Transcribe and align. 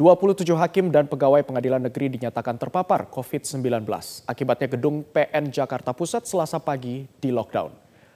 27 0.00 0.56
hakim 0.56 0.88
dan 0.88 1.04
pegawai 1.04 1.44
pengadilan 1.44 1.76
negeri 1.76 2.16
dinyatakan 2.16 2.56
terpapar 2.56 3.12
COVID-19. 3.12 3.84
Akibatnya 4.24 4.72
gedung 4.72 5.04
PN 5.04 5.52
Jakarta 5.52 5.92
Pusat 5.92 6.24
selasa 6.24 6.56
pagi 6.56 7.04
di 7.20 7.28
lockdown. 7.28 7.68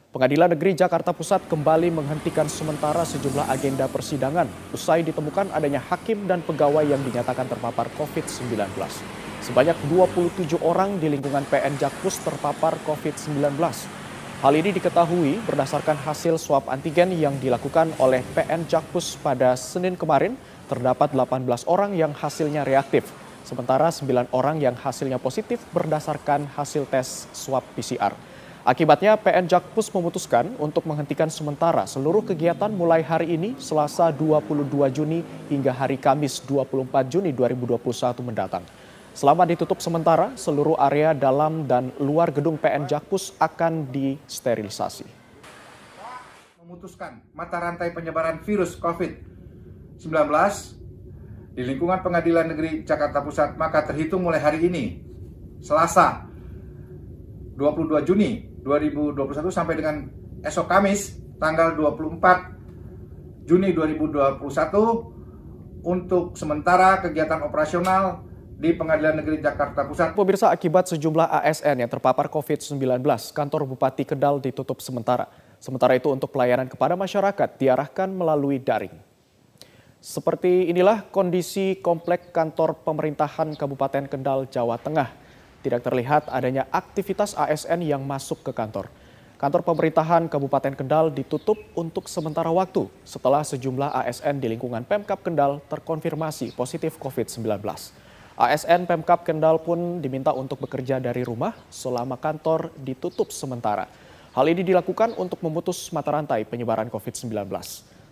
Pengadilan 0.09 0.57
Negeri 0.57 0.73
Jakarta 0.73 1.13
Pusat 1.13 1.45
kembali 1.45 1.93
menghentikan 1.93 2.49
sementara 2.49 3.05
sejumlah 3.05 3.53
agenda 3.53 3.85
persidangan 3.85 4.49
usai 4.73 5.05
ditemukan 5.05 5.53
adanya 5.53 5.85
hakim 5.93 6.25
dan 6.25 6.41
pegawai 6.41 6.89
yang 6.89 7.05
dinyatakan 7.05 7.53
terpapar 7.53 7.93
COVID-19. 8.01 8.65
Sebanyak 9.45 9.77
27 9.93 10.57
orang 10.65 10.97
di 10.97 11.13
lingkungan 11.13 11.45
PN 11.53 11.77
Jakpus 11.77 12.25
terpapar 12.25 12.81
COVID-19. 12.89 13.61
Hal 14.41 14.53
ini 14.57 14.73
diketahui 14.73 15.41
berdasarkan 15.45 16.01
hasil 16.01 16.41
swab 16.41 16.65
antigen 16.73 17.13
yang 17.13 17.37
dilakukan 17.45 17.93
oleh 18.01 18.25
PN 18.33 18.65
Jakpus 18.65 19.21
pada 19.21 19.53
Senin 19.53 20.01
kemarin 20.01 20.41
terdapat 20.67 21.13
18 21.13 21.47
orang 21.69 21.93
yang 21.93 22.13
hasilnya 22.17 22.65
reaktif, 22.65 23.09
sementara 23.45 23.93
9 23.93 24.33
orang 24.33 24.59
yang 24.59 24.75
hasilnya 24.75 25.21
positif 25.21 25.61
berdasarkan 25.71 26.49
hasil 26.57 26.89
tes 26.89 27.29
swab 27.37 27.63
PCR. 27.77 28.17
Akibatnya 28.65 29.21
PN 29.21 29.45
Jakpus 29.45 29.93
memutuskan 29.93 30.57
untuk 30.57 30.89
menghentikan 30.89 31.29
sementara 31.29 31.85
seluruh 31.85 32.25
kegiatan 32.25 32.73
mulai 32.73 33.05
hari 33.05 33.37
ini 33.37 33.53
Selasa 33.61 34.09
22 34.09 34.65
Juni 34.89 35.21
hingga 35.53 35.69
hari 35.69 36.01
Kamis 36.01 36.41
24 36.49 37.13
Juni 37.13 37.29
2021 37.37 38.25
mendatang. 38.25 38.65
Selama 39.13 39.45
ditutup 39.45 39.85
sementara, 39.85 40.33
seluruh 40.35 40.81
area 40.81 41.13
dalam 41.13 41.69
dan 41.69 41.93
luar 42.01 42.33
gedung 42.33 42.57
PN 42.57 42.89
Jakpus 42.89 43.37
akan 43.37 43.85
disterilisasi. 43.93 45.05
Memutuskan 46.65 47.21
mata 47.37 47.61
rantai 47.61 47.93
penyebaran 47.93 48.41
virus 48.49 48.81
COVID 48.81 49.34
19 49.34 49.34
di 51.55 51.63
lingkungan 51.63 52.03
Pengadilan 52.03 52.51
Negeri 52.51 52.83
Jakarta 52.83 53.23
Pusat 53.23 53.55
maka 53.55 53.87
terhitung 53.87 54.27
mulai 54.27 54.43
hari 54.43 54.67
ini 54.67 55.01
Selasa 55.63 56.27
22 57.55 58.03
Juni 58.03 58.43
2021 58.67 59.55
sampai 59.55 59.75
dengan 59.79 59.97
esok 60.43 60.67
Kamis 60.67 61.15
tanggal 61.39 61.79
24 61.79 63.47
Juni 63.47 63.71
2021 63.71 64.43
untuk 65.85 66.35
sementara 66.35 66.99
kegiatan 67.05 67.45
operasional 67.45 68.25
di 68.55 68.73
Pengadilan 68.73 69.21
Negeri 69.21 69.45
Jakarta 69.45 69.85
Pusat. 69.85 70.17
Pemirsa 70.17 70.49
akibat 70.49 70.89
sejumlah 70.89 71.29
ASN 71.43 71.85
yang 71.85 71.91
terpapar 71.91 72.33
COVID-19, 72.33 72.81
kantor 73.37 73.69
Bupati 73.69 74.09
Kendal 74.09 74.41
ditutup 74.41 74.81
sementara. 74.81 75.29
Sementara 75.61 75.93
itu 75.99 76.09
untuk 76.09 76.33
pelayanan 76.33 76.71
kepada 76.71 76.97
masyarakat 76.97 77.61
diarahkan 77.61 78.09
melalui 78.09 78.57
daring. 78.57 79.14
Seperti 80.05 80.69
inilah 80.69 81.09
kondisi 81.09 81.81
komplek 81.81 82.29
kantor 82.29 82.77
pemerintahan 82.85 83.57
Kabupaten 83.57 84.05
Kendal, 84.05 84.45
Jawa 84.53 84.77
Tengah. 84.77 85.09
Tidak 85.65 85.81
terlihat 85.81 86.29
adanya 86.29 86.69
aktivitas 86.69 87.33
ASN 87.33 87.81
yang 87.81 88.05
masuk 88.05 88.45
ke 88.45 88.53
kantor. 88.53 88.93
Kantor 89.41 89.65
pemerintahan 89.65 90.29
Kabupaten 90.29 90.77
Kendal 90.77 91.09
ditutup 91.09 91.57
untuk 91.73 92.05
sementara 92.13 92.53
waktu 92.53 92.85
setelah 93.01 93.41
sejumlah 93.49 93.97
ASN 94.05 94.45
di 94.45 94.53
lingkungan 94.53 94.85
Pemkap 94.85 95.25
Kendal 95.25 95.65
terkonfirmasi 95.73 96.53
positif 96.53 97.01
COVID-19. 97.01 97.65
ASN 98.37 98.85
Pemkap 98.85 99.25
Kendal 99.25 99.57
pun 99.65 100.05
diminta 100.05 100.37
untuk 100.37 100.61
bekerja 100.61 101.01
dari 101.01 101.25
rumah 101.25 101.57
selama 101.73 102.21
kantor 102.21 102.77
ditutup 102.77 103.33
sementara. 103.33 103.89
Hal 104.37 104.53
ini 104.53 104.69
dilakukan 104.69 105.17
untuk 105.17 105.41
memutus 105.41 105.89
mata 105.97 106.13
rantai 106.13 106.45
penyebaran 106.45 106.93
COVID-19. 106.93 107.49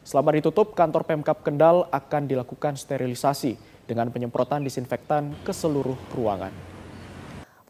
Selama 0.03 0.35
ditutup, 0.35 0.75
kantor 0.75 1.07
Pemkap 1.07 1.47
Kendal 1.47 1.87
akan 1.95 2.27
dilakukan 2.27 2.75
sterilisasi 2.75 3.55
dengan 3.87 4.11
penyemprotan 4.11 4.67
disinfektan 4.67 5.31
ke 5.47 5.55
seluruh 5.55 5.95
ruangan. 6.11 6.51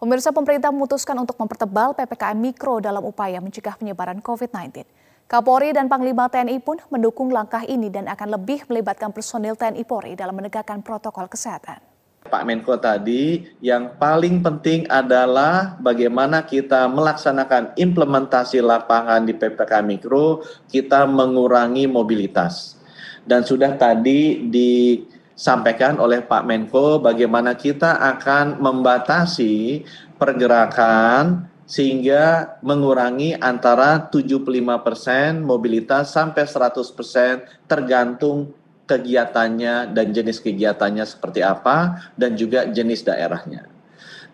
Pemirsa 0.00 0.34
pemerintah 0.34 0.74
memutuskan 0.74 1.14
untuk 1.14 1.38
mempertebal 1.38 1.94
PPKM 1.94 2.34
Mikro 2.34 2.82
dalam 2.82 3.04
upaya 3.06 3.38
mencegah 3.38 3.78
penyebaran 3.78 4.18
COVID-19. 4.18 4.82
Kapolri 5.30 5.70
dan 5.70 5.86
Panglima 5.86 6.26
TNI 6.26 6.58
pun 6.58 6.82
mendukung 6.90 7.30
langkah 7.30 7.62
ini 7.62 7.86
dan 7.86 8.10
akan 8.10 8.34
lebih 8.34 8.66
melibatkan 8.66 9.14
personil 9.14 9.54
TNI 9.54 9.86
Polri 9.86 10.18
dalam 10.18 10.34
menegakkan 10.34 10.82
protokol 10.82 11.30
kesehatan. 11.30 11.91
Pak 12.22 12.46
Menko 12.46 12.78
tadi, 12.78 13.42
yang 13.58 13.98
paling 13.98 14.40
penting 14.40 14.86
adalah 14.86 15.74
bagaimana 15.82 16.46
kita 16.46 16.86
melaksanakan 16.86 17.74
implementasi 17.74 18.62
lapangan 18.62 19.26
di 19.26 19.34
PPK 19.34 19.82
Mikro, 19.82 20.46
kita 20.70 21.04
mengurangi 21.04 21.90
mobilitas. 21.90 22.78
Dan 23.26 23.42
sudah 23.42 23.74
tadi 23.74 24.48
disampaikan 24.50 25.98
oleh 25.98 26.22
Pak 26.22 26.42
Menko 26.46 27.02
bagaimana 27.02 27.58
kita 27.58 27.98
akan 27.98 28.58
membatasi 28.58 29.82
pergerakan 30.14 31.50
sehingga 31.66 32.58
mengurangi 32.60 33.38
antara 33.38 34.10
75% 34.10 35.40
mobilitas 35.40 36.12
sampai 36.12 36.44
100% 36.44 37.70
tergantung 37.70 38.52
kegiatannya 38.92 39.96
dan 39.96 40.06
jenis 40.12 40.44
kegiatannya 40.44 41.08
seperti 41.08 41.40
apa 41.40 41.96
dan 42.20 42.36
juga 42.36 42.68
jenis 42.68 43.08
daerahnya. 43.08 43.72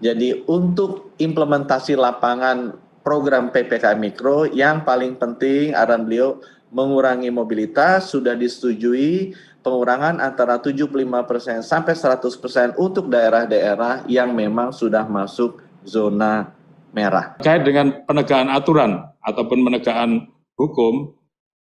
Jadi 0.03 0.47
untuk 0.51 1.15
implementasi 1.19 1.95
lapangan 1.95 2.75
program 3.07 3.55
PPK 3.55 3.95
Mikro 3.99 4.47
yang 4.51 4.83
paling 4.83 5.15
penting 5.19 5.75
arahan 5.75 6.07
beliau 6.07 6.43
mengurangi 6.69 7.33
mobilitas 7.33 8.13
sudah 8.13 8.37
disetujui 8.37 9.33
pengurangan 9.65 10.21
antara 10.21 10.61
75% 10.61 11.65
sampai 11.65 11.95
100% 11.97 12.77
untuk 12.79 13.09
daerah-daerah 13.09 14.05
yang 14.07 14.37
memang 14.37 14.71
sudah 14.71 15.09
masuk 15.09 15.65
zona 15.83 16.53
merah. 16.93 17.37
Terkait 17.41 17.65
dengan 17.65 18.05
penegakan 18.05 18.49
aturan 18.53 18.91
ataupun 19.25 19.59
penegakan 19.65 20.11
hukum 20.57 21.17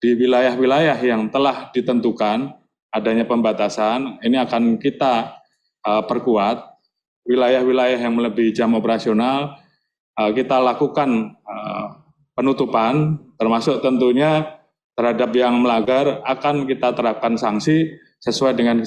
di 0.03 0.15
wilayah-wilayah 0.19 0.99
yang 0.99 1.31
telah 1.31 1.71
ditentukan 1.71 2.62
adanya 2.93 3.25
pembatasan 3.25 4.21
ini 4.21 4.37
akan 4.37 4.77
kita 4.77 5.41
uh, 5.81 6.05
perkuat 6.05 6.61
wilayah-wilayah 7.25 7.97
yang 7.97 8.13
melebihi 8.13 8.53
jam 8.53 8.77
operasional 8.77 9.57
uh, 10.21 10.31
kita 10.31 10.61
lakukan 10.61 11.33
uh, 11.41 11.85
penutupan 12.37 13.17
termasuk 13.41 13.81
tentunya 13.81 14.61
terhadap 14.93 15.33
yang 15.33 15.57
melanggar 15.57 16.21
akan 16.21 16.69
kita 16.69 16.93
terapkan 16.93 17.33
sanksi 17.33 17.97
sesuai 18.21 18.53
dengan 18.53 18.85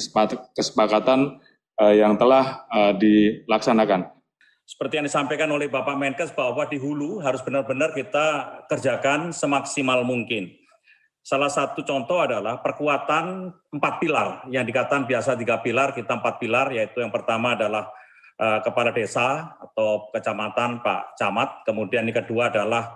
kesepakatan 0.55 1.37
uh, 1.77 1.93
yang 1.93 2.15
telah 2.15 2.63
uh, 2.71 2.95
dilaksanakan. 2.95 4.07
Seperti 4.67 4.99
yang 4.99 5.07
disampaikan 5.07 5.47
oleh 5.51 5.71
Bapak 5.71 5.95
Menkes 5.95 6.35
bahwa 6.35 6.67
di 6.67 6.75
hulu 6.75 7.23
harus 7.23 7.39
benar-benar 7.39 7.95
kita 7.95 8.59
kerjakan 8.67 9.31
semaksimal 9.31 10.03
mungkin 10.03 10.51
Salah 11.27 11.51
satu 11.51 11.83
contoh 11.83 12.23
adalah 12.23 12.63
perkuatan 12.63 13.51
empat 13.75 13.93
pilar. 13.99 14.47
Yang 14.47 14.71
dikatakan 14.71 15.03
biasa 15.03 15.35
tiga 15.35 15.59
pilar, 15.59 15.91
kita 15.91 16.23
empat 16.23 16.39
pilar, 16.39 16.71
yaitu 16.71 17.03
yang 17.03 17.11
pertama 17.11 17.51
adalah 17.51 17.91
uh, 18.39 18.63
kepala 18.63 18.95
desa 18.95 19.59
atau 19.59 20.07
kecamatan 20.15 20.79
Pak 20.79 21.19
Camat, 21.19 21.67
kemudian 21.67 22.07
yang 22.07 22.23
kedua 22.23 22.47
adalah 22.47 22.95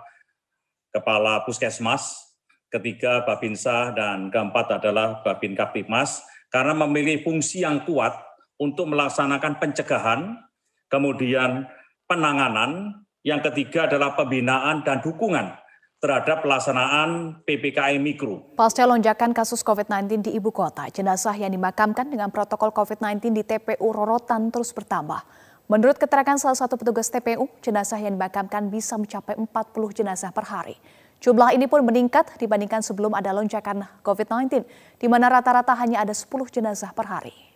kepala 0.88 1.44
puskesmas, 1.44 2.32
ketiga 2.72 3.20
Babinsa, 3.28 3.92
dan 3.92 4.32
keempat 4.32 4.80
adalah 4.80 5.20
Babin 5.20 5.52
Kaptipmas, 5.52 6.24
karena 6.48 6.72
memiliki 6.72 7.28
fungsi 7.28 7.68
yang 7.68 7.84
kuat 7.84 8.16
untuk 8.56 8.88
melaksanakan 8.88 9.60
pencegahan, 9.60 10.40
kemudian 10.88 11.68
penanganan, 12.08 12.96
yang 13.28 13.44
ketiga 13.44 13.92
adalah 13.92 14.16
pembinaan 14.16 14.80
dan 14.88 15.04
dukungan 15.04 15.61
terhadap 16.02 16.42
pelaksanaan 16.42 17.38
PPKM 17.46 18.02
Mikro. 18.02 18.42
Pasca 18.58 18.82
lonjakan 18.82 19.30
kasus 19.30 19.62
COVID-19 19.62 20.26
di 20.26 20.30
ibu 20.34 20.50
kota, 20.50 20.90
jenazah 20.90 21.38
yang 21.38 21.54
dimakamkan 21.54 22.10
dengan 22.10 22.26
protokol 22.34 22.74
COVID-19 22.74 23.30
di 23.30 23.46
TPU 23.46 23.94
Rorotan 23.94 24.50
terus 24.50 24.74
bertambah. 24.74 25.22
Menurut 25.70 26.02
keterangan 26.02 26.34
salah 26.42 26.58
satu 26.58 26.74
petugas 26.74 27.06
TPU, 27.06 27.46
jenazah 27.62 28.02
yang 28.02 28.18
dimakamkan 28.18 28.66
bisa 28.66 28.98
mencapai 28.98 29.38
40 29.38 29.46
jenazah 29.94 30.34
per 30.34 30.42
hari. 30.50 30.74
Jumlah 31.22 31.54
ini 31.54 31.70
pun 31.70 31.86
meningkat 31.86 32.34
dibandingkan 32.34 32.82
sebelum 32.82 33.14
ada 33.14 33.30
lonjakan 33.30 33.86
COVID-19, 34.02 34.66
di 34.98 35.06
mana 35.06 35.30
rata-rata 35.30 35.70
hanya 35.78 36.02
ada 36.02 36.10
10 36.10 36.26
jenazah 36.50 36.90
per 36.90 37.06
hari. 37.06 37.51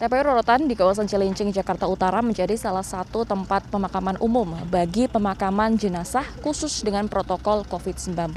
TPU 0.00 0.24
Rorotan 0.24 0.64
di 0.64 0.72
kawasan 0.72 1.04
Cilincing, 1.04 1.52
Jakarta 1.52 1.84
Utara 1.84 2.24
menjadi 2.24 2.56
salah 2.56 2.80
satu 2.80 3.28
tempat 3.28 3.68
pemakaman 3.68 4.16
umum 4.16 4.56
bagi 4.72 5.04
pemakaman 5.12 5.76
jenazah 5.76 6.24
khusus 6.40 6.80
dengan 6.80 7.04
protokol 7.04 7.68
COVID-19. 7.68 8.32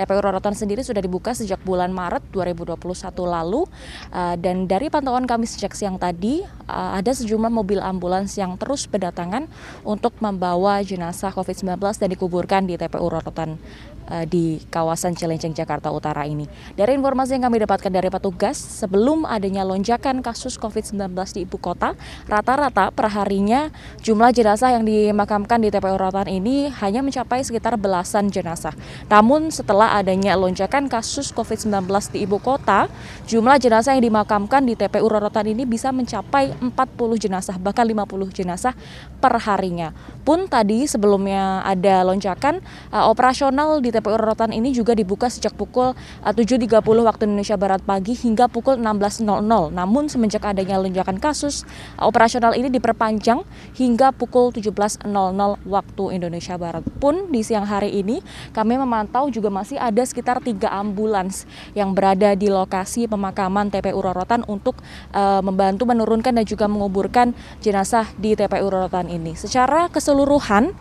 TPU 0.00 0.20
Rorotan 0.24 0.56
sendiri 0.56 0.80
sudah 0.80 1.04
dibuka 1.04 1.36
sejak 1.36 1.60
bulan 1.60 1.92
Maret 1.92 2.24
2021 2.32 2.80
lalu 3.20 3.68
eh, 4.16 4.36
dan 4.40 4.64
dari 4.64 4.88
pantauan 4.88 5.28
kami 5.28 5.44
sejak 5.44 5.76
siang 5.76 6.00
tadi 6.00 6.40
ada 6.72 7.12
sejumlah 7.12 7.52
mobil 7.52 7.84
ambulans 7.84 8.32
yang 8.40 8.56
terus 8.56 8.88
berdatangan 8.88 9.44
untuk 9.84 10.16
membawa 10.24 10.80
jenazah 10.80 11.36
COVID-19 11.36 11.84
dan 12.00 12.08
dikuburkan 12.08 12.64
di 12.64 12.80
TPU 12.80 13.12
Rorotan 13.12 13.60
uh, 14.08 14.24
di 14.28 14.60
kawasan 14.68 15.16
Cilincing 15.16 15.56
Jakarta 15.56 15.88
Utara 15.88 16.28
ini. 16.28 16.44
Dari 16.76 16.96
informasi 16.96 17.36
yang 17.38 17.48
kami 17.48 17.64
dapatkan 17.64 17.92
dari 17.92 18.08
petugas, 18.12 18.56
sebelum 18.56 19.24
adanya 19.24 19.64
lonjakan 19.64 20.20
kasus 20.20 20.60
COVID-19 20.60 21.12
di 21.32 21.40
ibu 21.48 21.56
kota, 21.56 21.96
rata-rata 22.28 22.92
perharinya 22.92 23.72
jumlah 24.04 24.32
jenazah 24.34 24.76
yang 24.76 24.84
dimakamkan 24.84 25.60
di 25.62 25.68
TPU 25.72 25.96
Rorotan 25.96 26.28
ini 26.28 26.68
hanya 26.82 27.00
mencapai 27.00 27.40
sekitar 27.44 27.76
belasan 27.80 28.28
jenazah. 28.28 28.72
Namun 29.08 29.48
setelah 29.48 29.96
adanya 29.96 30.36
lonjakan 30.36 30.90
kasus 30.90 31.32
COVID-19 31.32 31.88
di 32.12 32.26
ibu 32.26 32.36
kota, 32.40 32.90
jumlah 33.28 33.56
jenazah 33.60 33.96
yang 33.96 34.04
dimakamkan 34.10 34.66
di 34.66 34.74
TPU 34.76 35.08
Rorotan 35.08 35.48
ini 35.48 35.64
bisa 35.64 35.94
mencapai 35.94 36.52
40 36.60 36.74
jenazah, 37.16 37.56
bahkan 37.56 37.86
50 37.86 38.32
jenazah 38.34 38.74
per 39.22 39.38
harinya. 39.40 39.94
Pun 40.24 40.48
tadi 40.48 40.88
sebelumnya 40.88 41.60
ada 41.64 42.04
lonjakan 42.04 42.60
uh, 42.90 43.06
operasional 43.08 43.80
di 43.80 43.93
TPU 43.94 44.18
Rorotan 44.18 44.50
ini 44.50 44.74
juga 44.74 44.98
dibuka 44.98 45.30
sejak 45.30 45.54
pukul 45.54 45.94
7.30 46.26 46.66
eh, 46.66 47.04
waktu 47.06 47.22
Indonesia 47.30 47.54
Barat 47.54 47.86
pagi 47.86 48.18
hingga 48.18 48.50
pukul 48.50 48.82
16.00. 48.82 49.22
Namun 49.70 50.10
semenjak 50.10 50.42
adanya 50.42 50.82
lonjakan 50.82 51.22
kasus, 51.22 51.62
eh, 51.94 52.02
operasional 52.02 52.58
ini 52.58 52.66
diperpanjang 52.74 53.46
hingga 53.78 54.10
pukul 54.10 54.50
17.00 54.50 55.06
waktu 55.62 56.04
Indonesia 56.10 56.58
Barat. 56.58 56.82
Pun 56.98 57.30
di 57.30 57.46
siang 57.46 57.70
hari 57.70 57.94
ini 57.94 58.18
kami 58.50 58.74
memantau 58.74 59.30
juga 59.30 59.54
masih 59.54 59.78
ada 59.78 60.02
sekitar 60.02 60.42
tiga 60.42 60.74
ambulans 60.74 61.46
yang 61.78 61.94
berada 61.94 62.34
di 62.34 62.50
lokasi 62.50 63.06
pemakaman 63.06 63.70
TPU 63.70 64.02
Rorotan 64.02 64.42
untuk 64.50 64.80
uh, 65.14 65.38
membantu 65.44 65.86
menurunkan 65.86 66.34
dan 66.34 66.46
juga 66.48 66.66
menguburkan 66.66 67.36
jenazah 67.62 68.10
di 68.18 68.34
TPU 68.34 68.66
Rorotan 68.66 69.06
ini. 69.06 69.38
Secara 69.38 69.86
keseluruhan 69.92 70.72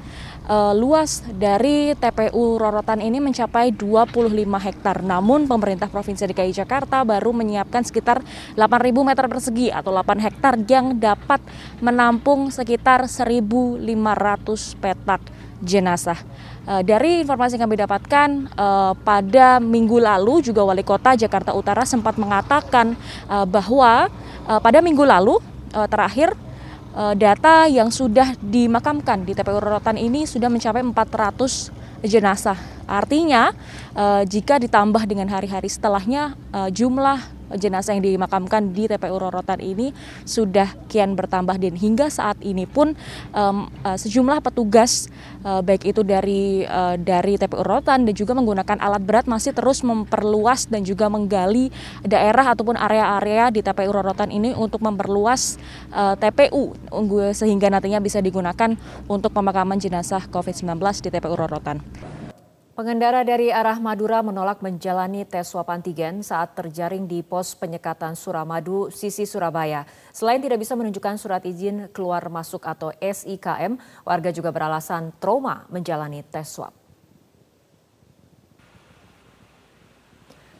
uh, 0.48 0.74
luas 0.76 1.24
dari 1.36 1.96
TPU 1.96 2.60
Rorotan 2.60 3.00
ini 3.00 3.20
mencapai 3.20 3.72
25 3.72 4.34
hektar. 4.60 5.04
Namun 5.04 5.48
pemerintah 5.48 5.88
Provinsi 5.88 6.28
DKI 6.28 6.52
Jakarta 6.56 7.04
baru 7.04 7.32
menyiapkan 7.32 7.84
sekitar 7.84 8.24
8.000 8.56 9.08
meter 9.08 9.26
persegi 9.28 9.68
atau 9.72 9.92
8 9.96 10.24
hektar 10.24 10.54
yang 10.68 10.98
dapat 10.98 11.40
menampung 11.80 12.52
sekitar 12.52 13.08
1.500 13.08 13.84
petak 14.80 15.22
jenazah. 15.64 16.20
Uh, 16.64 16.80
dari 16.84 17.24
informasi 17.24 17.60
yang 17.60 17.68
kami 17.68 17.80
dapatkan 17.80 18.30
uh, 18.56 18.96
pada 19.04 19.60
minggu 19.60 20.00
lalu 20.00 20.44
juga 20.44 20.64
wali 20.64 20.84
kota 20.84 21.16
Jakarta 21.16 21.56
Utara 21.56 21.84
sempat 21.88 22.16
mengatakan 22.20 22.96
bahwa 23.48 24.12
pada 24.44 24.80
minggu 24.84 25.04
lalu 25.08 25.40
terakhir 25.88 26.36
data 26.94 27.66
yang 27.66 27.90
sudah 27.90 28.38
dimakamkan 28.38 29.26
di 29.26 29.34
TPU 29.34 29.58
Rorotan 29.58 29.98
ini 29.98 30.30
sudah 30.30 30.50
mencapai 30.50 30.86
400 30.86 32.06
jenazah. 32.06 32.73
Artinya 32.88 33.56
uh, 33.96 34.24
jika 34.28 34.60
ditambah 34.60 35.08
dengan 35.08 35.32
hari-hari 35.32 35.72
setelahnya 35.72 36.36
uh, 36.52 36.68
jumlah 36.68 37.20
jenazah 37.54 37.94
yang 37.94 38.02
dimakamkan 38.02 38.74
di 38.74 38.90
TPU 38.90 39.22
Rorotan 39.22 39.62
ini 39.62 39.94
sudah 40.26 40.74
kian 40.90 41.14
bertambah 41.14 41.62
dan 41.62 41.78
hingga 41.78 42.10
saat 42.10 42.42
ini 42.42 42.66
pun 42.66 42.98
uh, 43.38 43.70
sejumlah 43.94 44.42
petugas 44.42 45.06
baik 45.44 45.86
itu 45.86 46.02
dari 46.02 46.66
dari 47.04 47.38
TPU 47.38 47.62
Rorotan 47.62 48.10
dan 48.10 48.16
juga 48.16 48.34
menggunakan 48.34 48.80
alat 48.82 49.04
berat 49.06 49.26
masih 49.30 49.54
terus 49.54 49.86
memperluas 49.86 50.66
dan 50.66 50.82
juga 50.82 51.12
menggali 51.14 51.70
daerah 52.02 52.58
ataupun 52.58 52.74
area-area 52.74 53.54
di 53.54 53.62
TPU 53.62 53.92
Rorotan 53.92 54.34
ini 54.34 54.56
untuk 54.58 54.82
memperluas 54.82 55.62
TPU 55.94 56.74
sehingga 57.36 57.70
nantinya 57.70 58.00
bisa 58.02 58.24
digunakan 58.24 58.74
untuk 59.06 59.36
pemakaman 59.36 59.78
jenazah 59.78 60.26
COVID-19 60.32 60.80
di 61.06 61.10
TPU 61.12 61.36
Rorotan. 61.36 61.84
Pengendara 62.74 63.22
dari 63.22 63.54
arah 63.54 63.78
Madura 63.78 64.26
menolak 64.26 64.66
menjalani 64.66 65.30
tes 65.30 65.46
swab 65.46 65.70
antigen 65.70 66.26
saat 66.26 66.58
terjaring 66.58 67.06
di 67.06 67.22
pos 67.22 67.54
penyekatan 67.54 68.18
Suramadu, 68.18 68.90
sisi 68.90 69.30
Surabaya. 69.30 69.86
Selain 70.10 70.42
tidak 70.42 70.58
bisa 70.58 70.74
menunjukkan 70.74 71.22
surat 71.22 71.46
izin 71.46 71.94
keluar 71.94 72.26
masuk 72.34 72.66
atau 72.66 72.90
SIKM, 72.98 73.78
warga 74.02 74.34
juga 74.34 74.50
beralasan 74.50 75.14
trauma 75.22 75.70
menjalani 75.70 76.26
tes 76.26 76.50
swab. 76.50 76.83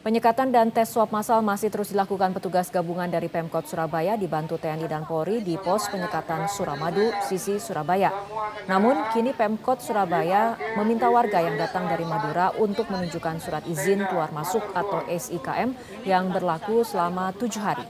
Penyekatan 0.04 0.52
dan 0.52 0.68
tes 0.68 0.84
swab 0.92 1.08
masal 1.08 1.40
masih 1.40 1.72
terus 1.72 1.88
dilakukan 1.88 2.36
petugas 2.36 2.68
gabungan 2.68 3.08
dari 3.08 3.32
Pemkot 3.32 3.64
Surabaya 3.64 4.20
dibantu 4.20 4.60
TNI 4.60 4.84
dan 4.84 5.08
Polri 5.08 5.40
di 5.40 5.56
pos 5.56 5.88
penyekatan 5.88 6.44
Suramadu, 6.44 7.08
sisi 7.24 7.56
Surabaya. 7.56 8.12
Namun 8.68 9.00
kini 9.16 9.32
Pemkot 9.32 9.80
Surabaya 9.80 10.60
meminta 10.76 11.08
warga 11.08 11.40
yang 11.40 11.56
datang 11.56 11.88
dari 11.88 12.04
Madura 12.04 12.52
untuk 12.60 12.84
menunjukkan 12.92 13.40
surat 13.40 13.64
izin 13.64 14.04
keluar 14.04 14.28
masuk 14.28 14.60
atau 14.76 15.08
SIKM 15.08 15.72
yang 16.04 16.28
berlaku 16.28 16.84
selama 16.84 17.32
tujuh 17.32 17.64
hari 17.64 17.88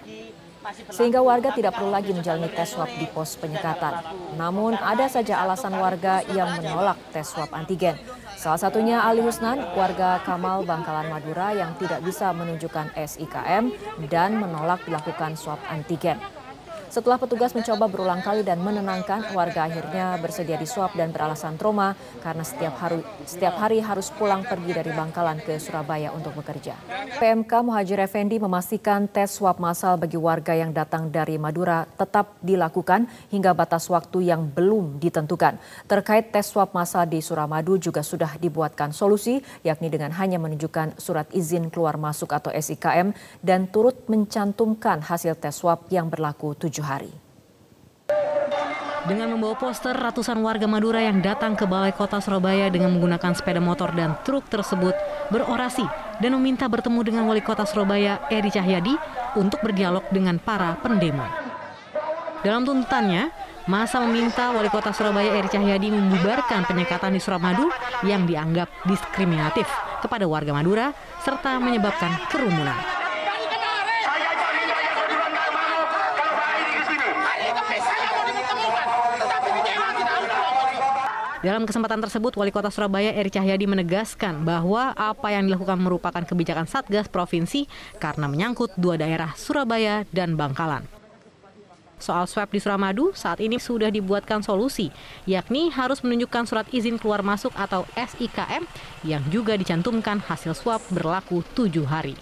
sehingga 0.88 1.20
warga 1.20 1.52
tidak 1.52 1.76
perlu 1.76 1.92
lagi 1.92 2.16
menjalani 2.16 2.48
tes 2.52 2.72
swab 2.72 2.88
di 2.96 3.06
pos 3.10 3.36
penyekatan. 3.36 4.00
Namun 4.40 4.76
ada 4.78 5.08
saja 5.08 5.44
alasan 5.44 5.76
warga 5.76 6.24
yang 6.32 6.60
menolak 6.60 6.96
tes 7.12 7.28
swab 7.28 7.50
antigen. 7.52 7.96
Salah 8.34 8.60
satunya 8.60 9.00
Ali 9.00 9.24
Husnan, 9.24 9.62
warga 9.72 10.20
Kamal 10.20 10.68
Bangkalan 10.68 11.08
Madura 11.08 11.56
yang 11.56 11.72
tidak 11.80 12.04
bisa 12.04 12.28
menunjukkan 12.34 12.92
SIKM 12.92 13.72
dan 14.12 14.36
menolak 14.36 14.84
dilakukan 14.84 15.38
swab 15.38 15.60
antigen. 15.72 16.20
Setelah 16.94 17.18
petugas 17.18 17.50
mencoba 17.50 17.90
berulang 17.90 18.22
kali 18.22 18.46
dan 18.46 18.62
menenangkan, 18.62 19.34
warga 19.34 19.66
akhirnya 19.66 20.14
bersedia 20.22 20.54
disuap 20.54 20.94
dan 20.94 21.10
beralasan 21.10 21.58
trauma 21.58 21.98
karena 22.22 22.46
setiap 22.46 22.78
hari, 22.78 23.02
setiap 23.26 23.58
hari 23.58 23.82
harus 23.82 24.14
pulang 24.14 24.46
pergi 24.46 24.78
dari 24.78 24.94
Bangkalan 24.94 25.42
ke 25.42 25.58
Surabaya 25.58 26.14
untuk 26.14 26.38
bekerja. 26.38 26.78
PMK 27.18 27.50
Muhajir 27.66 27.98
Effendi 27.98 28.38
memastikan 28.38 29.10
tes 29.10 29.26
swab 29.26 29.58
massal 29.58 29.98
bagi 29.98 30.14
warga 30.14 30.54
yang 30.54 30.70
datang 30.70 31.10
dari 31.10 31.34
Madura 31.34 31.82
tetap 31.82 32.38
dilakukan 32.38 33.10
hingga 33.34 33.50
batas 33.58 33.90
waktu 33.90 34.30
yang 34.30 34.46
belum 34.54 35.02
ditentukan. 35.02 35.58
Terkait 35.90 36.30
tes 36.30 36.46
swab 36.46 36.78
massal 36.78 37.10
di 37.10 37.18
Suramadu 37.18 37.74
juga 37.74 38.06
sudah 38.06 38.38
dibuatkan 38.38 38.94
solusi, 38.94 39.42
yakni 39.66 39.90
dengan 39.90 40.14
hanya 40.14 40.38
menunjukkan 40.38 41.02
surat 41.02 41.26
izin 41.34 41.74
keluar 41.74 41.98
masuk 41.98 42.30
atau 42.30 42.54
SIKM 42.54 43.10
dan 43.42 43.66
turut 43.66 44.06
mencantumkan 44.06 45.02
hasil 45.02 45.34
tes 45.42 45.58
swab 45.58 45.90
yang 45.90 46.06
berlaku 46.06 46.54
tujuh 46.54 46.83
hari. 46.84 47.24
Dengan 49.04 49.36
membawa 49.36 49.52
poster, 49.52 49.92
ratusan 49.92 50.40
warga 50.40 50.64
Madura 50.64 50.96
yang 50.96 51.20
datang 51.20 51.52
ke 51.52 51.68
Balai 51.68 51.92
Kota 51.92 52.24
Surabaya 52.24 52.72
dengan 52.72 52.88
menggunakan 52.96 53.36
sepeda 53.36 53.60
motor 53.60 53.92
dan 53.92 54.16
truk 54.24 54.48
tersebut 54.48 54.96
berorasi 55.28 55.84
dan 56.24 56.32
meminta 56.40 56.64
bertemu 56.64 57.04
dengan 57.04 57.28
Wali 57.28 57.44
Kota 57.44 57.68
Surabaya, 57.68 58.24
Eri 58.32 58.48
Cahyadi, 58.48 58.96
untuk 59.36 59.60
berdialog 59.60 60.08
dengan 60.08 60.40
para 60.40 60.80
pendemo. 60.80 61.28
Dalam 62.40 62.64
tuntutannya, 62.64 63.28
masa 63.68 64.00
meminta 64.00 64.56
Wali 64.56 64.72
Kota 64.72 64.96
Surabaya 64.96 65.36
Eri 65.36 65.52
Cahyadi 65.52 65.92
membubarkan 65.92 66.64
penyekatan 66.64 67.12
di 67.12 67.20
Suramadu 67.20 67.68
yang 68.08 68.24
dianggap 68.24 68.72
diskriminatif 68.88 69.68
kepada 70.00 70.24
warga 70.24 70.56
Madura 70.56 70.96
serta 71.20 71.60
menyebabkan 71.60 72.24
kerumunan. 72.32 73.03
Dalam 81.44 81.68
kesempatan 81.68 82.00
tersebut, 82.00 82.40
Wali 82.40 82.48
Kota 82.48 82.72
Surabaya 82.72 83.12
Eri 83.12 83.28
Cahyadi 83.28 83.68
menegaskan 83.68 84.48
bahwa 84.48 84.96
apa 84.96 85.28
yang 85.28 85.44
dilakukan 85.44 85.76
merupakan 85.76 86.24
kebijakan 86.24 86.64
Satgas 86.64 87.04
Provinsi 87.12 87.68
karena 88.00 88.24
menyangkut 88.32 88.72
dua 88.80 88.96
daerah 88.96 89.36
Surabaya 89.36 90.08
dan 90.08 90.40
Bangkalan. 90.40 90.88
Soal 92.00 92.24
swab 92.32 92.48
di 92.48 92.64
Suramadu, 92.64 93.12
saat 93.12 93.44
ini 93.44 93.60
sudah 93.60 93.92
dibuatkan 93.92 94.40
solusi, 94.40 94.88
yakni 95.28 95.68
harus 95.68 96.00
menunjukkan 96.00 96.48
surat 96.48 96.66
izin 96.72 96.96
keluar 96.96 97.20
masuk 97.20 97.52
atau 97.60 97.84
SIKM 97.92 98.64
yang 99.04 99.20
juga 99.28 99.60
dicantumkan 99.60 100.24
hasil 100.24 100.56
swab 100.56 100.80
berlaku 100.88 101.44
tujuh 101.52 101.84
hari. 101.84 102.16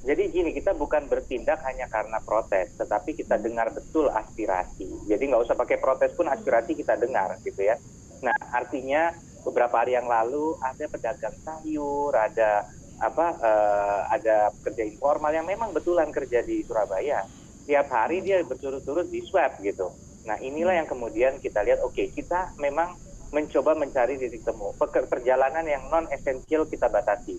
Jadi 0.00 0.32
gini, 0.32 0.50
kita 0.56 0.72
bukan 0.72 1.12
bertindak 1.12 1.60
hanya 1.68 1.84
karena 1.92 2.24
protes, 2.24 2.72
tetapi 2.80 3.12
kita 3.12 3.36
dengar 3.36 3.68
betul 3.68 4.08
aspirasi. 4.08 4.88
Jadi 5.04 5.28
nggak 5.28 5.44
usah 5.44 5.52
pakai 5.52 5.76
protes 5.76 6.16
pun 6.16 6.24
aspirasi 6.24 6.72
kita 6.72 6.96
dengar, 6.96 7.36
gitu 7.44 7.60
ya. 7.60 7.76
Nah, 8.24 8.32
artinya 8.48 9.12
beberapa 9.44 9.84
hari 9.84 10.00
yang 10.00 10.08
lalu 10.08 10.56
ada 10.64 10.84
pedagang 10.88 11.36
sayur, 11.44 12.16
ada 12.16 12.64
apa, 12.96 13.26
uh, 13.44 14.00
ada 14.08 14.48
pekerja 14.60 14.88
informal 14.88 15.36
yang 15.36 15.44
memang 15.44 15.76
betulan 15.76 16.08
kerja 16.08 16.40
di 16.40 16.64
Surabaya. 16.64 17.28
Tiap 17.68 17.92
hari 17.92 18.24
dia 18.24 18.40
berturut-turut 18.40 19.04
di 19.12 19.20
swab 19.28 19.60
gitu. 19.60 19.92
Nah, 20.24 20.40
inilah 20.40 20.80
yang 20.80 20.88
kemudian 20.88 21.36
kita 21.44 21.60
lihat, 21.60 21.84
oke, 21.84 21.92
okay, 21.92 22.08
kita 22.08 22.56
memang 22.56 22.96
mencoba 23.36 23.76
mencari 23.76 24.16
titik 24.16 24.48
temu. 24.48 24.72
Perjalanan 24.80 25.64
yang 25.68 25.92
non 25.92 26.08
esensial 26.08 26.64
kita 26.64 26.88
batasi, 26.88 27.36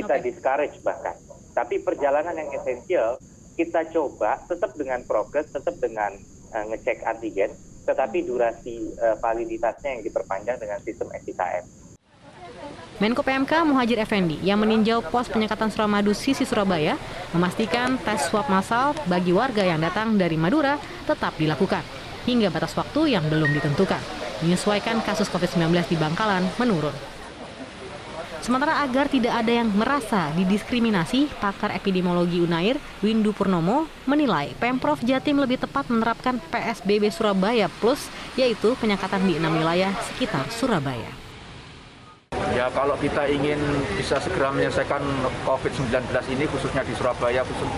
kita 0.00 0.16
okay. 0.16 0.24
discourage 0.24 0.80
bahkan 0.80 1.16
tapi 1.54 1.82
perjalanan 1.82 2.34
yang 2.36 2.50
esensial 2.54 3.18
kita 3.58 3.84
coba 3.92 4.40
tetap 4.48 4.72
dengan 4.78 5.04
progres, 5.04 5.52
tetap 5.52 5.76
dengan 5.76 6.16
uh, 6.56 6.64
ngecek 6.72 7.04
antigen, 7.04 7.52
tetapi 7.84 8.24
durasi 8.24 8.96
uh, 8.96 9.16
validitasnya 9.20 9.98
yang 9.98 10.02
diperpanjang 10.06 10.56
dengan 10.56 10.78
sistem 10.80 11.12
SIKM. 11.12 11.64
Menko 13.00 13.24
PMK 13.24 13.64
Muhajir 13.64 13.96
Effendi 13.96 14.36
yang 14.44 14.60
meninjau 14.60 15.00
pos 15.00 15.24
penyekatan 15.32 15.72
Suramadu 15.72 16.12
sisi 16.12 16.44
Surabaya 16.44 17.00
memastikan 17.32 17.96
tes 17.96 18.28
swab 18.28 18.44
massal 18.52 18.92
bagi 19.08 19.32
warga 19.32 19.64
yang 19.64 19.80
datang 19.80 20.20
dari 20.20 20.36
Madura 20.36 20.76
tetap 21.08 21.32
dilakukan 21.40 21.80
hingga 22.28 22.52
batas 22.52 22.76
waktu 22.76 23.16
yang 23.16 23.24
belum 23.32 23.56
ditentukan. 23.56 24.00
Menyesuaikan 24.44 25.00
kasus 25.00 25.32
COVID-19 25.32 25.72
di 25.88 25.96
Bangkalan 25.96 26.44
menurun. 26.60 26.92
Sementara 28.50 28.82
agar 28.82 29.06
tidak 29.06 29.30
ada 29.30 29.62
yang 29.62 29.70
merasa 29.78 30.34
didiskriminasi, 30.34 31.30
pakar 31.38 31.70
epidemiologi 31.70 32.42
Unair, 32.42 32.82
Windu 32.98 33.30
Purnomo, 33.30 33.86
menilai 34.10 34.58
Pemprov 34.58 34.98
Jatim 35.06 35.38
lebih 35.38 35.62
tepat 35.62 35.86
menerapkan 35.86 36.42
PSBB 36.50 37.14
Surabaya 37.14 37.70
Plus, 37.78 38.10
yaitu 38.34 38.74
penyekatan 38.82 39.22
di 39.22 39.38
enam 39.38 39.54
wilayah 39.54 39.94
sekitar 40.02 40.50
Surabaya. 40.50 41.14
Ya 42.50 42.66
kalau 42.74 42.98
kita 42.98 43.30
ingin 43.30 43.62
bisa 43.94 44.18
segera 44.18 44.50
menyelesaikan 44.50 44.98
COVID-19 45.46 46.10
ini 46.34 46.50
khususnya 46.50 46.82
di 46.82 46.90
Surabaya, 46.98 47.46
khusus 47.46 47.70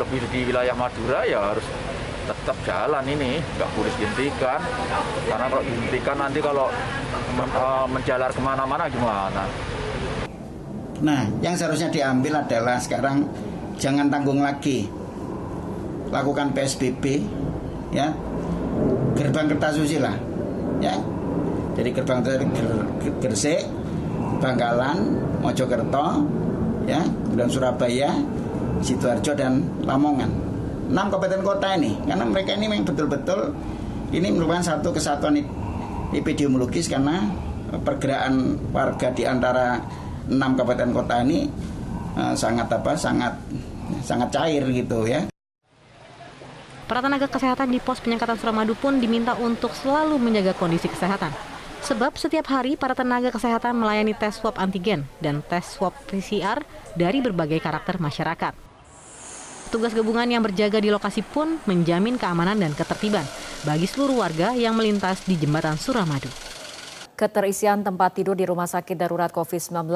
lebih 0.00 0.24
di 0.32 0.48
wilayah 0.48 0.72
Madura 0.80 1.28
ya 1.28 1.52
harus 1.52 1.68
tetap 2.24 2.56
jalan 2.64 3.04
ini, 3.04 3.36
nggak 3.36 3.68
boleh 3.76 3.92
dihentikan. 4.00 4.64
Karena 5.28 5.44
kalau 5.44 5.60
dihentikan 5.60 6.16
nanti 6.16 6.40
kalau 6.40 6.72
eh, 7.36 7.86
menjalar 7.92 8.32
ke 8.32 8.40
mana-mana 8.40 8.88
gimana? 8.88 9.44
Nah, 11.00 11.24
yang 11.40 11.56
seharusnya 11.56 11.88
diambil 11.88 12.44
adalah 12.44 12.76
sekarang 12.76 13.24
jangan 13.80 14.12
tanggung 14.12 14.44
lagi. 14.44 14.84
Lakukan 16.12 16.52
PSBB 16.52 17.24
ya. 17.94 18.12
Gerbang 19.16 19.48
Kertasusila 19.48 20.12
ya. 20.80 20.96
Jadi 21.76 21.88
gerbang 21.94 22.20
ger, 22.20 22.42
Gresik, 23.22 23.62
Bangkalan, 24.42 25.16
Mojokerto, 25.40 26.26
ya, 26.84 27.00
kemudian 27.00 27.48
Surabaya, 27.48 28.10
Sidoarjo 28.84 29.32
dan 29.38 29.64
Lamongan. 29.86 30.28
Enam 30.90 31.06
kabupaten 31.08 31.40
kota 31.46 31.78
ini, 31.78 31.94
karena 32.04 32.26
mereka 32.26 32.58
ini 32.58 32.66
memang 32.66 32.84
betul-betul 32.90 33.54
ini 34.10 34.28
merupakan 34.34 34.60
satu 34.60 34.90
kesatuan 34.90 35.38
epidemiologis 36.10 36.90
karena 36.90 37.30
pergerakan 37.86 38.58
warga 38.74 39.14
di 39.14 39.22
antara 39.22 39.78
enam 40.28 40.58
kabupaten 40.58 40.90
kota 40.92 41.22
ini 41.24 41.48
uh, 42.18 42.34
sangat 42.36 42.68
apa 42.68 42.92
sangat 42.98 43.34
sangat 44.04 44.28
cair 44.34 44.62
gitu 44.68 45.08
ya. 45.08 45.30
Para 46.90 47.06
tenaga 47.06 47.30
kesehatan 47.30 47.70
di 47.70 47.78
pos 47.78 48.02
penyekatan 48.02 48.34
Suramadu 48.34 48.74
pun 48.74 48.98
diminta 48.98 49.38
untuk 49.38 49.70
selalu 49.70 50.18
menjaga 50.18 50.58
kondisi 50.58 50.90
kesehatan. 50.90 51.30
Sebab 51.86 52.18
setiap 52.18 52.50
hari 52.50 52.74
para 52.74 52.92
tenaga 52.98 53.30
kesehatan 53.30 53.78
melayani 53.78 54.12
tes 54.12 54.36
swab 54.36 54.58
antigen 54.58 55.06
dan 55.22 55.40
tes 55.40 55.64
swab 55.64 55.94
PCR 56.10 56.60
dari 56.98 57.22
berbagai 57.22 57.62
karakter 57.62 58.02
masyarakat. 58.02 58.52
Tugas 59.70 59.94
gabungan 59.94 60.26
yang 60.26 60.42
berjaga 60.42 60.82
di 60.82 60.90
lokasi 60.90 61.22
pun 61.22 61.62
menjamin 61.62 62.18
keamanan 62.18 62.58
dan 62.58 62.74
ketertiban 62.74 63.22
bagi 63.62 63.86
seluruh 63.86 64.26
warga 64.26 64.50
yang 64.58 64.74
melintas 64.74 65.22
di 65.30 65.38
jembatan 65.38 65.78
Suramadu. 65.78 66.49
Keterisian 67.20 67.84
tempat 67.84 68.16
tidur 68.16 68.32
di 68.32 68.48
Rumah 68.48 68.64
Sakit 68.64 68.96
Darurat 68.96 69.28
COVID-19 69.28 69.92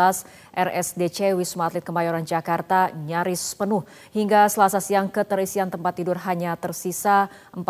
RSDC 0.52 1.32
Wisma 1.32 1.72
Atlet 1.72 1.80
Kemayoran 1.80 2.20
Jakarta 2.20 2.92
nyaris 2.92 3.56
penuh. 3.56 3.80
Hingga 4.12 4.44
selasa 4.52 4.76
siang 4.76 5.08
keterisian 5.08 5.72
tempat 5.72 5.96
tidur 5.96 6.20
hanya 6.28 6.52
tersisa 6.60 7.32
14 7.56 7.64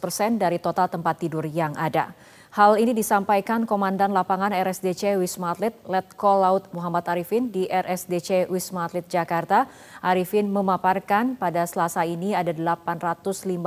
persen 0.00 0.40
dari 0.40 0.56
total 0.56 0.88
tempat 0.88 1.20
tidur 1.20 1.44
yang 1.44 1.76
ada. 1.76 2.16
Hal 2.54 2.78
ini 2.78 2.94
disampaikan 2.94 3.66
Komandan 3.66 4.14
Lapangan 4.14 4.54
RSDC 4.54 5.18
Wisma 5.18 5.58
Atlet 5.58 5.74
Letkol 5.90 6.38
Laut 6.38 6.70
Muhammad 6.70 7.02
Arifin 7.10 7.50
di 7.50 7.66
RSDC 7.66 8.46
Wisma 8.46 8.86
Atlet 8.86 9.10
Jakarta. 9.10 9.66
Arifin 9.98 10.46
memaparkan 10.46 11.34
pada 11.34 11.66
selasa 11.66 12.06
ini 12.06 12.30
ada 12.30 12.54
852 12.54 13.58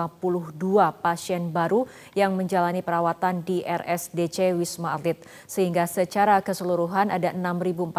pasien 1.04 1.52
baru 1.52 1.84
yang 2.16 2.40
menjalani 2.40 2.80
perawatan 2.80 3.44
di 3.44 3.60
RSDC 3.60 4.56
Wisma 4.56 4.96
Atlet. 4.96 5.20
Sehingga 5.52 5.84
secara 5.84 6.40
keseluruhan 6.40 7.12
ada 7.12 7.36
6.402 7.36 7.92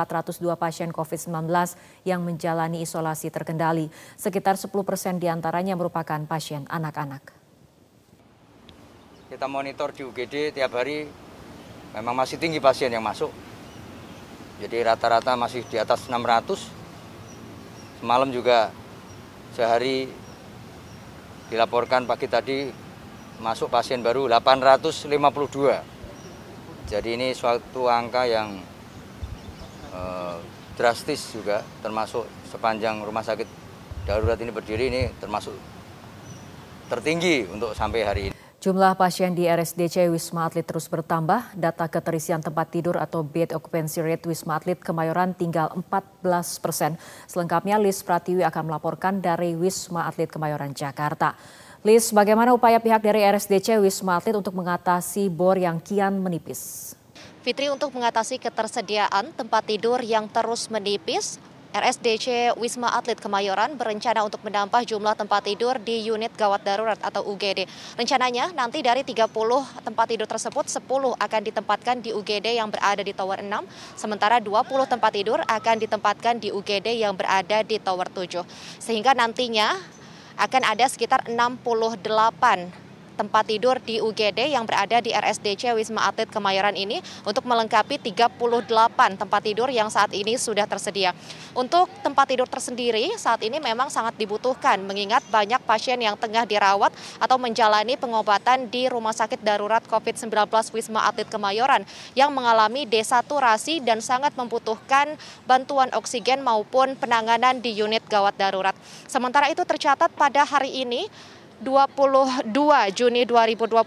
pasien 0.57 0.89
COVID-19 0.89 1.53
yang 2.09 2.25
menjalani 2.25 2.81
isolasi 2.81 3.29
terkendali. 3.29 3.93
Sekitar 4.17 4.57
10 4.57 4.73
persen 4.89 5.21
di 5.21 5.29
antaranya 5.29 5.77
merupakan 5.77 6.25
pasien 6.25 6.65
anak-anak 6.73 7.38
kita 9.29 9.45
monitor 9.45 9.93
di 9.93 10.09
UGD 10.09 10.57
tiap 10.57 10.73
hari 10.73 11.05
memang 11.93 12.17
masih 12.17 12.41
tinggi 12.41 12.65
pasien 12.65 12.89
yang 12.89 13.05
masuk. 13.05 13.29
Jadi 14.57 14.81
rata-rata 14.81 15.37
masih 15.37 15.69
di 15.69 15.77
atas 15.77 16.09
600. 16.09 16.57
Semalam 18.01 18.33
juga 18.33 18.73
sehari 19.53 20.09
dilaporkan 21.53 22.09
pagi 22.09 22.25
tadi 22.25 22.73
masuk 23.45 23.69
pasien 23.69 24.01
baru 24.01 24.33
852. 24.33 26.89
Jadi 26.89 27.09
ini 27.13 27.37
suatu 27.37 27.85
angka 27.85 28.25
yang 28.25 28.57
eh, 29.93 30.37
drastis 30.73 31.37
juga 31.37 31.61
termasuk 31.85 32.25
sepanjang 32.49 33.05
rumah 33.05 33.21
sakit 33.21 33.45
darurat 34.09 34.41
ini 34.41 34.49
berdiri 34.49 34.89
ini 34.89 35.13
termasuk 35.21 35.53
tertinggi 36.89 37.45
untuk 37.53 37.77
sampai 37.77 38.09
hari 38.09 38.33
ini. 38.33 38.38
Jumlah 38.59 38.99
pasien 38.99 39.39
di 39.39 39.47
RSDC 39.47 40.11
Wisma 40.11 40.51
Atlet 40.51 40.67
terus 40.67 40.91
bertambah. 40.91 41.55
Data 41.55 41.87
keterisian 41.87 42.43
tempat 42.43 42.75
tidur 42.75 42.99
atau 42.99 43.23
bed 43.23 43.55
occupancy 43.55 44.03
rate 44.03 44.27
Wisma 44.27 44.59
Atlet 44.59 44.83
Kemayoran 44.83 45.31
tinggal 45.31 45.71
14 45.71 46.27
persen. 46.59 46.99
Selengkapnya 47.31 47.79
Lis 47.79 48.03
Pratiwi 48.03 48.43
akan 48.43 48.67
melaporkan 48.67 49.23
dari 49.23 49.55
Wisma 49.55 50.11
Atlet 50.11 50.27
Kemayoran 50.27 50.75
Jakarta. 50.75 51.39
Lis, 51.87 52.11
bagaimana 52.11 52.51
upaya 52.51 52.83
pihak 52.83 52.99
dari 52.99 53.23
RSDC 53.23 53.79
Wisma 53.79 54.19
Atlet 54.19 54.35
untuk 54.35 54.59
mengatasi 54.59 55.31
bor 55.31 55.55
yang 55.55 55.79
kian 55.79 56.19
menipis? 56.19 56.99
Fitri 57.47 57.71
untuk 57.71 57.95
mengatasi 57.95 58.43
ketersediaan 58.43 59.39
tempat 59.39 59.71
tidur 59.71 60.03
yang 60.03 60.27
terus 60.27 60.67
menipis, 60.67 61.39
RSDC 61.79 62.59
Wisma 62.59 62.91
Atlet 62.91 63.15
Kemayoran 63.23 63.79
berencana 63.79 64.27
untuk 64.27 64.43
menambah 64.43 64.83
jumlah 64.83 65.15
tempat 65.15 65.47
tidur 65.47 65.79
di 65.79 66.03
unit 66.11 66.35
gawat 66.35 66.67
darurat 66.67 66.99
atau 66.99 67.23
UGD. 67.23 67.71
Rencananya 67.95 68.51
nanti 68.51 68.83
dari 68.83 69.07
30 69.07 69.31
tempat 69.87 70.07
tidur 70.11 70.27
tersebut 70.27 70.67
10 70.67 70.83
akan 71.15 71.41
ditempatkan 71.47 72.03
di 72.03 72.11
UGD 72.11 72.59
yang 72.59 72.67
berada 72.67 73.07
di 73.07 73.15
Tower 73.15 73.39
6, 73.39 73.47
sementara 73.95 74.43
20 74.43 74.91
tempat 74.91 75.11
tidur 75.15 75.39
akan 75.47 75.77
ditempatkan 75.79 76.43
di 76.43 76.51
UGD 76.51 76.99
yang 76.99 77.15
berada 77.15 77.63
di 77.63 77.79
Tower 77.79 78.11
7. 78.11 78.43
Sehingga 78.83 79.15
nantinya 79.15 79.79
akan 80.35 80.63
ada 80.67 80.87
sekitar 80.91 81.31
68 81.31 82.88
tempat 83.19 83.51
tidur 83.51 83.83
di 83.83 83.99
UGD 83.99 84.55
yang 84.55 84.63
berada 84.63 85.03
di 85.03 85.11
RSDC 85.11 85.75
Wisma 85.75 86.07
Atlet 86.07 86.31
Kemayoran 86.31 86.79
ini 86.79 87.03
untuk 87.27 87.43
melengkapi 87.43 87.99
38 87.99 88.39
tempat 89.19 89.41
tidur 89.43 89.67
yang 89.75 89.91
saat 89.91 90.15
ini 90.15 90.39
sudah 90.39 90.71
tersedia. 90.71 91.11
Untuk 91.59 91.91
tempat 92.07 92.31
tidur 92.31 92.47
tersendiri 92.47 93.11
saat 93.19 93.43
ini 93.43 93.59
memang 93.59 93.91
sangat 93.91 94.15
dibutuhkan 94.15 94.79
mengingat 94.87 95.27
banyak 95.35 95.59
pasien 95.67 95.99
yang 95.99 96.15
tengah 96.15 96.47
dirawat 96.47 96.95
atau 97.19 97.35
menjalani 97.43 97.99
pengobatan 97.99 98.71
di 98.71 98.87
Rumah 98.87 99.11
Sakit 99.11 99.43
Darurat 99.43 99.83
COVID-19 99.91 100.31
Wisma 100.71 101.11
Atlet 101.11 101.27
Kemayoran 101.27 101.83
yang 102.15 102.31
mengalami 102.31 102.87
desaturasi 102.87 103.83
dan 103.83 103.99
sangat 103.99 104.39
membutuhkan 104.39 105.19
bantuan 105.51 105.91
oksigen 105.99 106.39
maupun 106.47 106.95
penanganan 106.95 107.59
di 107.59 107.75
unit 107.75 108.07
gawat 108.07 108.39
darurat. 108.39 108.79
Sementara 109.11 109.51
itu 109.51 109.67
tercatat 109.67 110.15
pada 110.15 110.47
hari 110.47 110.87
ini 110.87 111.11
22 111.59 112.47
Juni 112.95 113.27
2021 113.27 113.83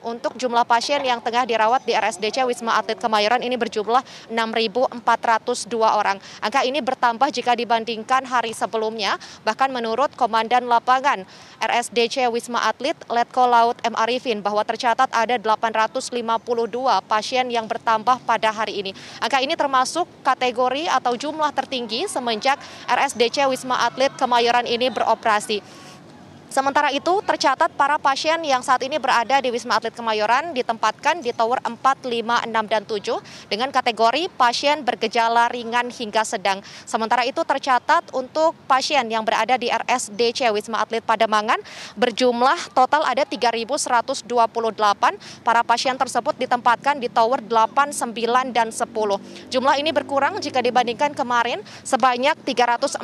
untuk 0.00 0.32
jumlah 0.40 0.64
pasien 0.64 1.04
yang 1.04 1.20
tengah 1.20 1.44
dirawat 1.44 1.84
di 1.84 1.92
RSDC 1.92 2.48
Wisma 2.48 2.80
Atlet 2.80 2.96
Kemayoran 2.96 3.44
ini 3.44 3.52
berjumlah 3.60 4.00
6.402 4.32 5.76
orang. 5.76 6.16
Angka 6.40 6.64
ini 6.64 6.80
bertambah 6.80 7.28
jika 7.28 7.52
dibandingkan 7.52 8.24
hari 8.24 8.56
sebelumnya. 8.56 9.20
Bahkan 9.44 9.76
menurut 9.76 10.16
Komandan 10.16 10.64
Lapangan 10.64 11.28
RSDC 11.60 12.32
Wisma 12.32 12.64
Atlet 12.64 12.96
Letko 13.12 13.44
Laut 13.44 13.76
M. 13.84 13.92
Arifin 13.92 14.40
bahwa 14.40 14.64
tercatat 14.64 15.12
ada 15.12 15.36
852 15.36 16.00
pasien 17.04 17.44
yang 17.52 17.68
bertambah 17.68 18.24
pada 18.24 18.48
hari 18.48 18.80
ini. 18.80 18.96
Angka 19.20 19.44
ini 19.44 19.52
termasuk 19.52 20.08
kategori 20.24 20.88
atau 20.88 21.12
jumlah 21.12 21.52
tertinggi 21.52 22.08
semenjak 22.08 22.56
RSDC 22.88 23.44
Wisma 23.52 23.84
Atlet 23.84 24.16
Kemayoran 24.16 24.64
ini 24.64 24.88
beroperasi. 24.88 25.85
Sementara 26.46 26.94
itu, 26.94 27.10
tercatat 27.26 27.74
para 27.74 27.98
pasien 27.98 28.38
yang 28.46 28.62
saat 28.62 28.78
ini 28.86 29.02
berada 29.02 29.42
di 29.42 29.50
Wisma 29.50 29.82
Atlet 29.82 29.90
Kemayoran 29.90 30.54
ditempatkan 30.54 31.18
di 31.18 31.34
tower 31.34 31.58
4, 31.58 31.74
5, 32.06 32.06
6, 32.06 32.70
dan 32.70 32.82
7 32.86 33.18
dengan 33.50 33.74
kategori 33.74 34.30
pasien 34.38 34.86
bergejala 34.86 35.50
ringan 35.50 35.90
hingga 35.90 36.22
sedang. 36.22 36.62
Sementara 36.86 37.26
itu 37.26 37.42
tercatat 37.42 38.14
untuk 38.14 38.54
pasien 38.70 39.02
yang 39.10 39.26
berada 39.26 39.58
di 39.58 39.66
RSDC 39.66 40.54
Wisma 40.54 40.86
Atlet 40.86 41.02
Pademangan 41.02 41.58
berjumlah 41.98 42.70
total 42.78 43.02
ada 43.02 43.26
3.128. 43.26 44.22
Para 45.42 45.60
pasien 45.66 45.98
tersebut 45.98 46.38
ditempatkan 46.38 47.02
di 47.02 47.10
tower 47.10 47.42
8, 47.42 47.90
9, 47.90 48.54
dan 48.54 48.70
10. 48.70 48.86
Jumlah 49.50 49.74
ini 49.82 49.90
berkurang 49.90 50.38
jika 50.38 50.62
dibandingkan 50.62 51.10
kemarin 51.10 51.58
sebanyak 51.82 52.38
342 52.46 53.02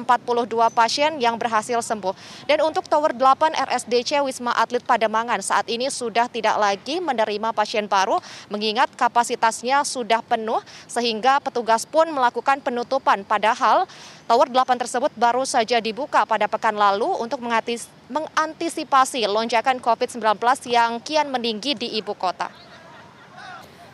pasien 0.71 1.19
yang 1.19 1.35
berhasil 1.35 1.83
sembuh. 1.83 2.15
Dan 2.47 2.63
untuk 2.63 2.87
tower 2.87 3.11
8 3.11 3.32
RSDC 3.33 4.21
Wisma 4.21 4.53
Atlet 4.53 4.85
Pademangan 4.85 5.41
saat 5.41 5.65
ini 5.73 5.89
sudah 5.89 6.29
tidak 6.29 6.61
lagi 6.61 7.01
menerima 7.01 7.57
pasien 7.57 7.89
baru 7.89 8.21
mengingat 8.53 8.93
kapasitasnya 8.93 9.83
sudah 9.89 10.21
penuh 10.21 10.61
sehingga 10.85 11.41
petugas 11.41 11.89
pun 11.89 12.09
melakukan 12.13 12.61
penutupan 12.61 13.25
padahal 13.25 13.89
Tower 14.29 14.49
8 14.49 14.81
tersebut 14.81 15.13
baru 15.17 15.43
saja 15.45 15.81
dibuka 15.81 16.25
pada 16.25 16.49
pekan 16.49 16.77
lalu 16.77 17.09
untuk 17.21 17.41
mengantisipasi 17.43 19.25
lonjakan 19.29 19.81
COVID-19 19.81 20.23
yang 20.69 21.01
kian 21.03 21.29
meninggi 21.29 21.77
di 21.77 21.99
ibu 21.99 22.17
kota. 22.17 22.72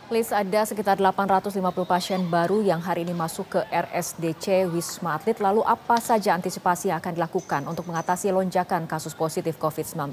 Lis 0.09 0.33
ada 0.33 0.65
sekitar 0.65 0.97
850 0.97 1.61
pasien 1.85 2.25
baru 2.33 2.65
yang 2.65 2.81
hari 2.81 3.05
ini 3.05 3.13
masuk 3.13 3.45
ke 3.53 3.61
RSDC 3.69 4.65
Wisma 4.73 5.21
Atlet. 5.21 5.37
Lalu 5.37 5.61
apa 5.61 6.01
saja 6.01 6.33
antisipasi 6.33 6.89
yang 6.89 6.97
akan 6.97 7.13
dilakukan 7.13 7.69
untuk 7.69 7.85
mengatasi 7.85 8.33
lonjakan 8.33 8.89
kasus 8.89 9.13
positif 9.13 9.61
COVID-19? 9.61 10.09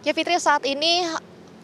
Ya 0.00 0.16
Fitri, 0.16 0.40
saat 0.40 0.64
ini 0.64 1.04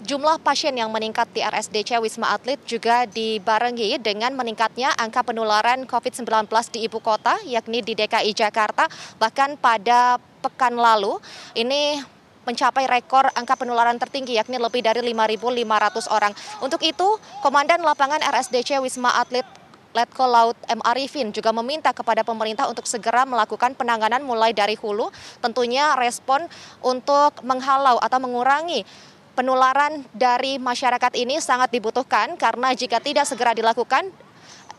jumlah 0.05 0.37
pasien 0.45 0.77
yang 0.77 0.93
meningkat 0.93 1.33
di 1.33 1.41
RSDC 1.41 1.97
Wisma 1.97 2.37
Atlet 2.37 2.61
juga 2.69 3.09
dibarengi 3.09 3.97
dengan 3.97 4.37
meningkatnya 4.37 4.93
angka 5.01 5.25
penularan 5.25 5.89
COVID-19 5.89 6.29
di 6.69 6.85
ibu 6.85 7.01
kota, 7.01 7.41
yakni 7.49 7.81
di 7.81 7.97
DKI 7.97 8.37
Jakarta. 8.37 8.93
Bahkan 9.17 9.57
pada 9.57 10.21
pekan 10.45 10.77
lalu, 10.77 11.17
ini 11.57 12.20
mencapai 12.45 12.89
rekor 12.89 13.29
angka 13.37 13.57
penularan 13.57 13.97
tertinggi 14.01 14.37
yakni 14.37 14.57
lebih 14.57 14.81
dari 14.81 15.01
5.500 15.01 16.09
orang. 16.09 16.33
Untuk 16.65 16.81
itu, 16.83 17.21
Komandan 17.45 17.85
Lapangan 17.85 18.25
RSDC 18.25 18.81
Wisma 18.81 19.13
Atlet 19.21 19.45
Letko 19.91 20.23
Laut 20.31 20.55
M. 20.71 20.79
Arifin 20.87 21.35
juga 21.35 21.51
meminta 21.51 21.91
kepada 21.91 22.23
pemerintah 22.23 22.71
untuk 22.71 22.87
segera 22.87 23.27
melakukan 23.27 23.75
penanganan 23.75 24.23
mulai 24.23 24.55
dari 24.55 24.79
hulu, 24.79 25.11
tentunya 25.43 25.99
respon 25.99 26.47
untuk 26.79 27.35
menghalau 27.43 27.99
atau 27.99 28.19
mengurangi 28.23 28.87
penularan 29.35 30.07
dari 30.15 30.63
masyarakat 30.63 31.17
ini 31.19 31.43
sangat 31.43 31.75
dibutuhkan 31.75 32.39
karena 32.39 32.71
jika 32.75 33.03
tidak 33.03 33.27
segera 33.27 33.55
dilakukan 33.55 34.11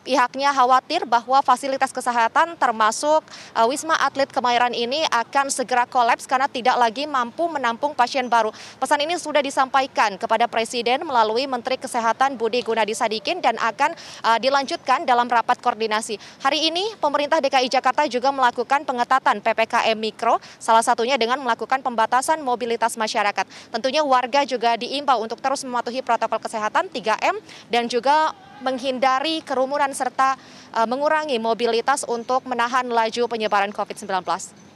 pihaknya 0.01 0.50
khawatir 0.50 1.05
bahwa 1.05 1.39
fasilitas 1.46 1.93
kesehatan 1.93 2.58
termasuk 2.58 3.22
uh, 3.53 3.65
Wisma 3.70 3.98
Atlet 4.01 4.29
Kemayoran 4.29 4.74
ini 4.74 5.05
akan 5.10 5.53
segera 5.53 5.86
kolaps 5.86 6.25
karena 6.25 6.50
tidak 6.50 6.75
lagi 6.77 7.05
mampu 7.05 7.46
menampung 7.50 7.93
pasien 7.93 8.25
baru. 8.25 8.50
Pesan 8.81 9.05
ini 9.05 9.17
sudah 9.17 9.41
disampaikan 9.46 10.17
kepada 10.17 10.50
Presiden 10.50 11.05
melalui 11.05 11.46
Menteri 11.46 11.77
Kesehatan 11.77 12.36
Budi 12.36 12.65
Gunadi 12.65 12.98
Sadikin 12.98 13.39
dan 13.39 13.58
akan 13.62 13.93
uh, 14.25 14.38
dilanjutkan 14.41 15.05
dalam 15.05 15.29
rapat 15.29 15.62
koordinasi. 15.62 16.17
Hari 16.41 16.70
ini 16.74 16.98
pemerintah 16.98 17.38
DKI 17.38 17.70
Jakarta 17.70 18.05
juga 18.10 18.34
melakukan 18.34 18.84
pengetatan 18.84 19.39
PPKM 19.39 19.98
Mikro, 19.98 20.41
salah 20.58 20.81
satunya 20.81 21.15
dengan 21.15 21.38
melakukan 21.41 21.86
pembatasan 21.86 22.41
mobilitas 22.41 22.98
masyarakat. 22.98 23.46
Tentunya 23.70 24.01
warga 24.01 24.43
juga 24.43 24.74
diimbau 24.75 25.22
untuk 25.22 25.38
terus 25.38 25.62
mematuhi 25.62 26.01
protokol 26.01 26.41
kesehatan 26.41 26.89
3M 26.89 27.38
dan 27.70 27.86
juga 27.86 28.34
menghindari 28.62 29.44
kerumunan 29.44 29.91
serta 29.91 30.38
uh, 30.74 30.88
mengurangi 30.88 31.38
mobilitas 31.41 32.08
untuk 32.08 32.46
menahan 32.48 32.88
laju 32.88 33.27
penyebaran 33.27 33.74
COVID-19. 33.75 34.71